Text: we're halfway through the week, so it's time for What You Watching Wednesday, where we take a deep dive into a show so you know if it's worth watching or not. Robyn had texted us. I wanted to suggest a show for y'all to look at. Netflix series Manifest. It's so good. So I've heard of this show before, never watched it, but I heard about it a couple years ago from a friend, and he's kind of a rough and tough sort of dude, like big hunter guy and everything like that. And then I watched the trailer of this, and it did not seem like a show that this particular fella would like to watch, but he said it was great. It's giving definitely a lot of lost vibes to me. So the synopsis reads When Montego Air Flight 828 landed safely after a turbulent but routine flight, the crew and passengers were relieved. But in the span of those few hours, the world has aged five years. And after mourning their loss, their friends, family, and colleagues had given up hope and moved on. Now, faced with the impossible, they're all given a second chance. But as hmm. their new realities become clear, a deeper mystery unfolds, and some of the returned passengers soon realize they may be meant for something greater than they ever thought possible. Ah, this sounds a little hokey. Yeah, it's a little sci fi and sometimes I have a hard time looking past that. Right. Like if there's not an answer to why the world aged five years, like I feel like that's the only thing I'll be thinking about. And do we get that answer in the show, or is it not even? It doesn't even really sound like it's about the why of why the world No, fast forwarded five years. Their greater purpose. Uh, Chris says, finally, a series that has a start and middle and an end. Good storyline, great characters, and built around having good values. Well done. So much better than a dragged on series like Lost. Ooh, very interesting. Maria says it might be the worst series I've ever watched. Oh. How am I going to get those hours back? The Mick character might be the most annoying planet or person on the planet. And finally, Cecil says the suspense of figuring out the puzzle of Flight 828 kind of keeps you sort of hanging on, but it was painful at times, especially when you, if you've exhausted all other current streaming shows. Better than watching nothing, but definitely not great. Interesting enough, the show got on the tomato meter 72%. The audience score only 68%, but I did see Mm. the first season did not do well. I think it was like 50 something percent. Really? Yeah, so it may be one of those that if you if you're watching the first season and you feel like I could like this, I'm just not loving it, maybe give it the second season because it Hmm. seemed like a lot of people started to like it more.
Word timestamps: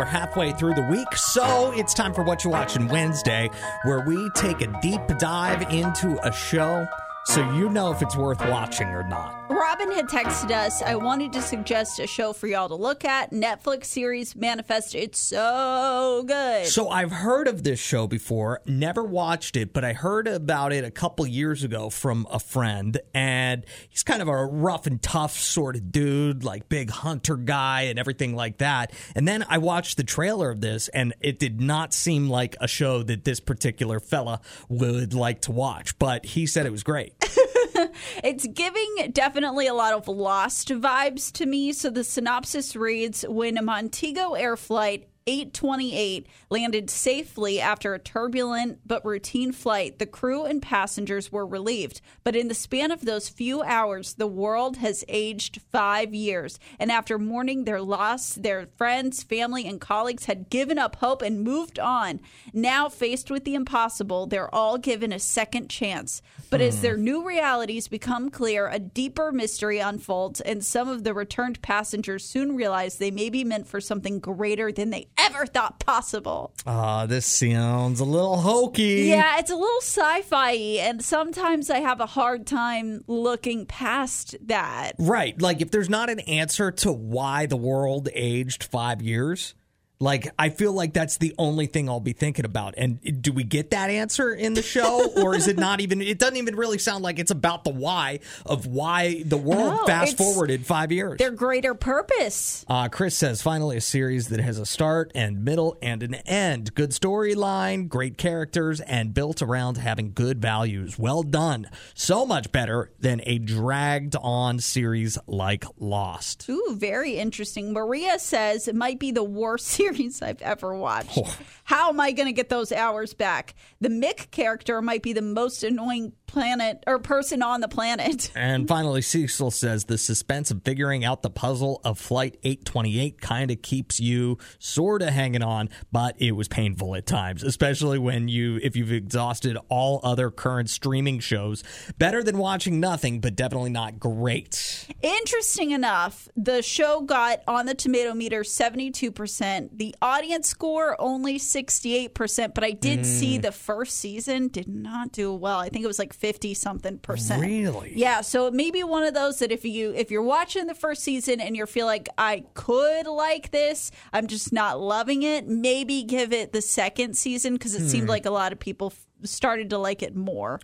we're 0.00 0.06
halfway 0.06 0.50
through 0.50 0.72
the 0.72 0.82
week, 0.82 1.14
so 1.14 1.72
it's 1.72 1.92
time 1.92 2.14
for 2.14 2.24
What 2.24 2.42
You 2.42 2.48
Watching 2.48 2.88
Wednesday, 2.88 3.50
where 3.82 4.00
we 4.00 4.30
take 4.30 4.62
a 4.62 4.80
deep 4.80 5.02
dive 5.18 5.70
into 5.70 6.18
a 6.26 6.32
show 6.32 6.88
so 7.26 7.40
you 7.52 7.68
know 7.68 7.92
if 7.92 8.02
it's 8.02 8.16
worth 8.16 8.40
watching 8.48 8.88
or 8.88 9.06
not. 9.06 9.36
Robyn 9.50 9.92
had 9.92 10.08
texted 10.08 10.52
us. 10.52 10.80
I 10.80 10.94
wanted 10.94 11.32
to 11.34 11.42
suggest 11.42 11.98
a 12.00 12.06
show 12.06 12.32
for 12.32 12.46
y'all 12.46 12.68
to 12.68 12.74
look 12.74 13.04
at. 13.04 13.30
Netflix 13.30 13.86
series 13.86 14.34
Manifest. 14.34 14.94
It's 14.94 15.18
so 15.18 16.24
good. 16.26 16.66
So 16.66 16.88
I've 16.88 17.10
heard 17.10 17.46
of 17.46 17.62
this 17.62 17.78
show 17.78 18.06
before, 18.06 18.62
never 18.64 19.02
watched 19.04 19.56
it, 19.56 19.72
but 19.72 19.84
I 19.84 19.92
heard 19.92 20.26
about 20.26 20.72
it 20.72 20.84
a 20.84 20.90
couple 20.90 21.26
years 21.26 21.62
ago 21.62 21.90
from 21.90 22.26
a 22.30 22.38
friend, 22.38 22.98
and 23.12 23.66
he's 23.88 24.02
kind 24.02 24.22
of 24.22 24.28
a 24.28 24.46
rough 24.46 24.86
and 24.86 25.02
tough 25.02 25.36
sort 25.36 25.76
of 25.76 25.92
dude, 25.92 26.42
like 26.42 26.68
big 26.68 26.90
hunter 26.90 27.36
guy 27.36 27.82
and 27.82 27.98
everything 27.98 28.34
like 28.34 28.58
that. 28.58 28.92
And 29.14 29.28
then 29.28 29.44
I 29.48 29.58
watched 29.58 29.96
the 29.98 30.04
trailer 30.04 30.50
of 30.50 30.60
this, 30.62 30.88
and 30.88 31.12
it 31.20 31.38
did 31.38 31.60
not 31.60 31.92
seem 31.92 32.28
like 32.30 32.56
a 32.60 32.68
show 32.68 33.02
that 33.02 33.24
this 33.24 33.40
particular 33.40 34.00
fella 34.00 34.40
would 34.68 35.12
like 35.12 35.42
to 35.42 35.52
watch, 35.52 35.98
but 35.98 36.24
he 36.24 36.46
said 36.46 36.66
it 36.66 36.72
was 36.72 36.82
great. 36.82 37.09
It's 38.22 38.46
giving 38.46 39.10
definitely 39.12 39.66
a 39.66 39.74
lot 39.74 39.94
of 39.94 40.06
lost 40.06 40.68
vibes 40.68 41.32
to 41.32 41.46
me. 41.46 41.72
So 41.72 41.90
the 41.90 42.04
synopsis 42.04 42.76
reads 42.76 43.22
When 43.22 43.58
Montego 43.64 44.34
Air 44.34 44.56
Flight 44.56 45.08
828 45.26 46.26
landed 46.48 46.90
safely 46.90 47.60
after 47.60 47.94
a 47.94 47.98
turbulent 47.98 48.80
but 48.86 49.04
routine 49.04 49.52
flight, 49.52 49.98
the 49.98 50.06
crew 50.06 50.44
and 50.44 50.62
passengers 50.62 51.30
were 51.30 51.46
relieved. 51.46 52.00
But 52.24 52.34
in 52.34 52.48
the 52.48 52.54
span 52.54 52.90
of 52.90 53.04
those 53.04 53.28
few 53.28 53.62
hours, 53.62 54.14
the 54.14 54.26
world 54.26 54.78
has 54.78 55.04
aged 55.08 55.60
five 55.70 56.14
years. 56.14 56.58
And 56.78 56.90
after 56.90 57.18
mourning 57.18 57.64
their 57.64 57.80
loss, 57.80 58.34
their 58.34 58.68
friends, 58.76 59.22
family, 59.22 59.66
and 59.66 59.80
colleagues 59.80 60.24
had 60.24 60.50
given 60.50 60.78
up 60.78 60.96
hope 60.96 61.22
and 61.22 61.42
moved 61.42 61.78
on. 61.78 62.20
Now, 62.52 62.88
faced 62.88 63.30
with 63.30 63.44
the 63.44 63.54
impossible, 63.54 64.26
they're 64.26 64.52
all 64.54 64.78
given 64.78 65.12
a 65.12 65.18
second 65.18 65.68
chance. 65.68 66.22
But 66.48 66.60
as 66.60 66.76
hmm. 66.76 66.82
their 66.82 66.96
new 66.96 67.26
realities 67.26 67.88
become 67.88 68.30
clear, 68.30 68.68
a 68.68 68.78
deeper 68.78 69.32
mystery 69.32 69.78
unfolds, 69.78 70.40
and 70.40 70.64
some 70.64 70.88
of 70.88 71.04
the 71.04 71.14
returned 71.14 71.62
passengers 71.62 72.24
soon 72.24 72.56
realize 72.56 72.96
they 72.96 73.10
may 73.10 73.30
be 73.30 73.44
meant 73.44 73.66
for 73.66 73.80
something 73.80 74.18
greater 74.18 74.72
than 74.72 74.90
they 74.90 75.08
ever 75.18 75.46
thought 75.46 75.78
possible. 75.80 76.52
Ah, 76.66 77.06
this 77.06 77.26
sounds 77.26 78.00
a 78.00 78.04
little 78.04 78.36
hokey. 78.38 79.06
Yeah, 79.08 79.38
it's 79.38 79.50
a 79.50 79.56
little 79.56 79.80
sci 79.80 80.22
fi 80.22 80.52
and 80.52 81.02
sometimes 81.02 81.70
I 81.70 81.78
have 81.80 82.00
a 82.00 82.06
hard 82.06 82.46
time 82.46 83.04
looking 83.06 83.66
past 83.66 84.36
that. 84.46 84.92
Right. 84.98 85.40
Like 85.40 85.60
if 85.60 85.70
there's 85.70 85.90
not 85.90 86.10
an 86.10 86.20
answer 86.20 86.70
to 86.72 86.92
why 86.92 87.46
the 87.46 87.56
world 87.56 88.08
aged 88.14 88.64
five 88.64 89.02
years, 89.02 89.54
like 90.00 90.32
I 90.38 90.48
feel 90.48 90.72
like 90.72 90.94
that's 90.94 91.18
the 91.18 91.34
only 91.36 91.66
thing 91.66 91.88
I'll 91.88 92.00
be 92.00 92.14
thinking 92.14 92.46
about. 92.46 92.72
And 92.78 93.22
do 93.22 93.32
we 93.32 93.44
get 93.44 93.70
that 93.72 93.90
answer 93.90 94.32
in 94.32 94.54
the 94.54 94.62
show, 94.62 95.12
or 95.22 95.34
is 95.34 95.46
it 95.46 95.58
not 95.58 95.80
even? 95.80 96.00
It 96.00 96.18
doesn't 96.18 96.38
even 96.38 96.56
really 96.56 96.78
sound 96.78 97.04
like 97.04 97.18
it's 97.18 97.30
about 97.30 97.64
the 97.64 97.70
why 97.70 98.20
of 98.46 98.66
why 98.66 99.22
the 99.24 99.36
world 99.36 99.80
No, 99.80 99.86
fast 99.86 100.16
forwarded 100.16 100.64
five 100.64 100.90
years. 100.90 101.18
Their 101.18 101.30
greater 101.30 101.74
purpose. 101.74 102.64
Uh, 102.66 102.88
Chris 102.88 103.14
says, 103.14 103.42
finally, 103.42 103.76
a 103.76 103.80
series 103.82 104.28
that 104.28 104.40
has 104.40 104.58
a 104.58 104.64
start 104.64 105.12
and 105.14 105.44
middle 105.44 105.76
and 105.82 106.02
an 106.02 106.14
end. 106.14 106.74
Good 106.74 106.90
storyline, 106.92 107.88
great 107.88 108.16
characters, 108.16 108.80
and 108.80 109.12
built 109.12 109.42
around 109.42 109.76
having 109.76 110.12
good 110.14 110.40
values. 110.40 110.98
Well 110.98 111.22
done. 111.22 111.68
So 111.92 112.24
much 112.24 112.50
better 112.52 112.90
than 112.98 113.20
a 113.24 113.38
dragged 113.38 114.16
on 114.16 114.60
series 114.60 115.18
like 115.26 115.66
Lost. 115.78 116.48
Ooh, 116.48 116.74
very 116.74 117.16
interesting. 117.18 117.74
Maria 117.74 118.18
says 118.18 118.66
it 118.66 118.74
might 118.74 118.98
be 118.98 119.10
the 119.12 119.22
worst 119.22 119.66
series 119.80 119.89
I've 120.22 120.42
ever 120.42 120.74
watched. 120.74 121.18
Oh. 121.18 121.36
How 121.64 121.88
am 121.88 122.00
I 122.00 122.12
going 122.12 122.26
to 122.26 122.32
get 122.32 122.48
those 122.48 122.72
hours 122.72 123.14
back? 123.14 123.54
The 123.80 123.88
Mick 123.88 124.30
character 124.30 124.80
might 124.82 125.02
be 125.02 125.12
the 125.12 125.22
most 125.22 125.62
annoying 125.62 126.12
planet 126.30 126.84
or 126.86 126.98
person 127.00 127.42
on 127.42 127.60
the 127.60 127.68
planet. 127.68 128.30
And 128.40 128.66
finally, 128.66 129.02
Cecil 129.02 129.50
says 129.50 129.84
the 129.84 129.98
suspense 129.98 130.50
of 130.50 130.62
figuring 130.64 131.04
out 131.04 131.22
the 131.22 131.30
puzzle 131.30 131.80
of 131.84 131.98
Flight 131.98 132.38
828 132.42 133.20
kind 133.20 133.50
of 133.50 133.60
keeps 133.60 134.00
you 134.00 134.38
sort 134.58 135.02
of 135.02 135.10
hanging 135.10 135.42
on, 135.42 135.68
but 135.92 136.14
it 136.18 136.32
was 136.32 136.48
painful 136.48 136.94
at 136.94 137.06
times, 137.06 137.42
especially 137.42 137.98
when 137.98 138.28
you, 138.28 138.58
if 138.62 138.76
you've 138.76 138.92
exhausted 138.92 139.58
all 139.68 140.00
other 140.02 140.30
current 140.30 140.70
streaming 140.70 141.18
shows. 141.20 141.62
Better 141.98 142.22
than 142.22 142.38
watching 142.38 142.80
nothing, 142.80 143.20
but 143.20 143.36
definitely 143.36 143.70
not 143.70 143.98
great. 143.98 144.86
Interesting 145.02 145.72
enough, 145.72 146.28
the 146.36 146.62
show 146.62 147.02
got 147.02 147.42
on 147.46 147.66
the 147.66 147.74
tomato 147.74 148.14
meter 148.14 148.40
72%. 148.40 149.70
The 149.80 149.94
audience 150.02 150.46
score 150.46 150.94
only 151.00 151.38
68%, 151.38 152.52
but 152.54 152.62
I 152.62 152.72
did 152.72 153.06
see 153.06 153.38
Mm. 153.38 153.42
the 153.42 153.50
first 153.52 153.96
season 153.98 154.48
did 154.48 154.68
not 154.68 155.10
do 155.10 155.32
well. 155.32 155.58
I 155.58 155.70
think 155.70 155.82
it 155.82 155.88
was 155.88 155.98
like 155.98 156.12
50 156.12 156.52
something 156.52 156.98
percent. 156.98 157.40
Really? 157.40 157.92
Yeah, 157.96 158.20
so 158.20 158.46
it 158.46 158.52
may 158.52 158.70
be 158.70 158.82
one 158.84 159.04
of 159.04 159.14
those 159.14 159.38
that 159.38 159.50
if 159.50 159.64
you 159.64 159.94
if 159.94 160.10
you're 160.10 160.22
watching 160.22 160.66
the 160.66 160.74
first 160.74 161.02
season 161.02 161.40
and 161.40 161.56
you 161.56 161.64
feel 161.64 161.86
like 161.86 162.10
I 162.18 162.44
could 162.52 163.06
like 163.06 163.52
this, 163.52 163.90
I'm 164.12 164.26
just 164.26 164.52
not 164.52 164.78
loving 164.78 165.22
it, 165.22 165.48
maybe 165.48 166.02
give 166.02 166.34
it 166.34 166.52
the 166.52 166.60
second 166.60 167.14
season 167.16 167.54
because 167.54 167.74
it 167.74 167.80
Hmm. 167.80 167.88
seemed 167.88 168.08
like 168.10 168.26
a 168.26 168.30
lot 168.30 168.52
of 168.52 168.60
people 168.60 168.92
started 169.22 169.68
to 169.70 169.78
like 169.78 170.02
it 170.02 170.16
more. 170.16 170.58